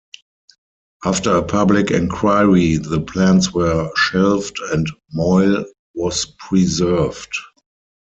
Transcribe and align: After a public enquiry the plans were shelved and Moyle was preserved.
After 1.05 1.35
a 1.35 1.43
public 1.43 1.91
enquiry 1.91 2.77
the 2.77 3.01
plans 3.01 3.53
were 3.53 3.91
shelved 3.95 4.57
and 4.71 4.87
Moyle 5.13 5.63
was 5.93 6.25
preserved. 6.39 7.29